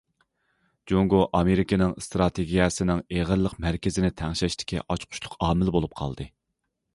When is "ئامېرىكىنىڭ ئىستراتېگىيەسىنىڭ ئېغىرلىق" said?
1.39-3.55